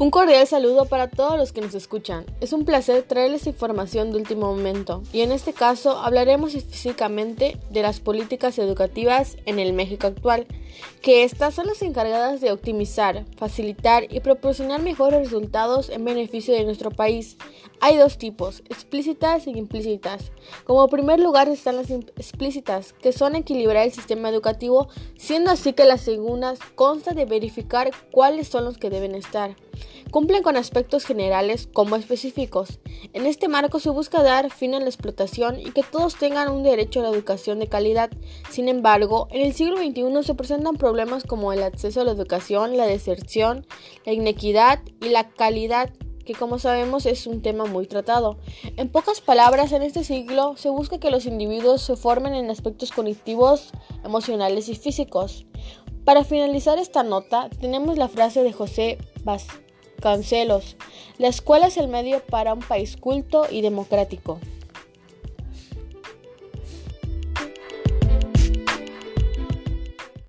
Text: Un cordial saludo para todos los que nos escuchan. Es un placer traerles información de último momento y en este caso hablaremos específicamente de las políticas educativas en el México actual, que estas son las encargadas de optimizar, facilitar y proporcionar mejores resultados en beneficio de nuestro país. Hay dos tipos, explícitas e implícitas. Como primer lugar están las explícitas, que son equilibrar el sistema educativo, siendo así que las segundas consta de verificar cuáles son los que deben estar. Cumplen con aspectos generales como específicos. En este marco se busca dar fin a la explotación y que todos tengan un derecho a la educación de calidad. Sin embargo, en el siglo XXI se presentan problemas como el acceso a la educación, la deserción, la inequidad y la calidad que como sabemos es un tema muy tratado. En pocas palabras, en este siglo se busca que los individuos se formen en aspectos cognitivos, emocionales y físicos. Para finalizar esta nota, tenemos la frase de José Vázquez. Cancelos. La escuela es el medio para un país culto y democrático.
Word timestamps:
Un 0.00 0.12
cordial 0.12 0.46
saludo 0.46 0.84
para 0.84 1.08
todos 1.08 1.36
los 1.36 1.50
que 1.50 1.60
nos 1.60 1.74
escuchan. 1.74 2.24
Es 2.40 2.52
un 2.52 2.64
placer 2.64 3.02
traerles 3.02 3.48
información 3.48 4.12
de 4.12 4.18
último 4.18 4.46
momento 4.54 5.02
y 5.12 5.22
en 5.22 5.32
este 5.32 5.52
caso 5.52 5.98
hablaremos 5.98 6.54
específicamente 6.54 7.58
de 7.70 7.82
las 7.82 7.98
políticas 7.98 8.60
educativas 8.60 9.36
en 9.44 9.58
el 9.58 9.72
México 9.72 10.06
actual, 10.06 10.46
que 11.02 11.24
estas 11.24 11.54
son 11.54 11.66
las 11.66 11.82
encargadas 11.82 12.40
de 12.40 12.52
optimizar, 12.52 13.24
facilitar 13.36 14.06
y 14.08 14.20
proporcionar 14.20 14.82
mejores 14.82 15.18
resultados 15.18 15.88
en 15.88 16.04
beneficio 16.04 16.54
de 16.54 16.62
nuestro 16.62 16.92
país. 16.92 17.36
Hay 17.80 17.96
dos 17.96 18.18
tipos, 18.18 18.62
explícitas 18.68 19.48
e 19.48 19.50
implícitas. 19.50 20.30
Como 20.62 20.86
primer 20.86 21.18
lugar 21.18 21.48
están 21.48 21.74
las 21.74 21.90
explícitas, 21.90 22.92
que 22.92 23.10
son 23.10 23.34
equilibrar 23.34 23.86
el 23.86 23.92
sistema 23.92 24.28
educativo, 24.28 24.86
siendo 25.16 25.50
así 25.50 25.72
que 25.72 25.84
las 25.84 26.02
segundas 26.02 26.60
consta 26.76 27.14
de 27.14 27.24
verificar 27.24 27.90
cuáles 28.12 28.46
son 28.46 28.64
los 28.64 28.78
que 28.78 28.90
deben 28.90 29.16
estar. 29.16 29.56
Cumplen 30.10 30.42
con 30.42 30.56
aspectos 30.56 31.04
generales 31.04 31.68
como 31.72 31.96
específicos. 31.96 32.80
En 33.12 33.26
este 33.26 33.48
marco 33.48 33.80
se 33.80 33.90
busca 33.90 34.22
dar 34.22 34.50
fin 34.50 34.74
a 34.74 34.80
la 34.80 34.86
explotación 34.86 35.60
y 35.60 35.70
que 35.70 35.82
todos 35.82 36.16
tengan 36.16 36.50
un 36.50 36.62
derecho 36.62 37.00
a 37.00 37.02
la 37.04 37.10
educación 37.10 37.58
de 37.58 37.68
calidad. 37.68 38.10
Sin 38.50 38.68
embargo, 38.68 39.28
en 39.30 39.42
el 39.42 39.52
siglo 39.52 39.76
XXI 39.76 40.22
se 40.22 40.34
presentan 40.34 40.76
problemas 40.76 41.24
como 41.24 41.52
el 41.52 41.62
acceso 41.62 42.00
a 42.00 42.04
la 42.04 42.12
educación, 42.12 42.76
la 42.76 42.86
deserción, 42.86 43.66
la 44.06 44.12
inequidad 44.12 44.80
y 45.00 45.08
la 45.08 45.28
calidad 45.28 45.90
que 46.28 46.34
como 46.34 46.58
sabemos 46.58 47.06
es 47.06 47.26
un 47.26 47.40
tema 47.40 47.64
muy 47.64 47.86
tratado. 47.86 48.36
En 48.76 48.90
pocas 48.90 49.22
palabras, 49.22 49.72
en 49.72 49.80
este 49.80 50.04
siglo 50.04 50.58
se 50.58 50.68
busca 50.68 50.98
que 50.98 51.10
los 51.10 51.24
individuos 51.24 51.80
se 51.80 51.96
formen 51.96 52.34
en 52.34 52.50
aspectos 52.50 52.92
cognitivos, 52.92 53.70
emocionales 54.04 54.68
y 54.68 54.74
físicos. 54.74 55.46
Para 56.04 56.24
finalizar 56.24 56.78
esta 56.78 57.02
nota, 57.02 57.48
tenemos 57.60 57.96
la 57.96 58.08
frase 58.08 58.42
de 58.42 58.52
José 58.52 58.98
Vázquez. 59.24 59.67
Cancelos. 60.00 60.76
La 61.18 61.28
escuela 61.28 61.66
es 61.66 61.76
el 61.76 61.88
medio 61.88 62.20
para 62.20 62.54
un 62.54 62.60
país 62.60 62.96
culto 62.96 63.46
y 63.50 63.62
democrático. 63.62 64.38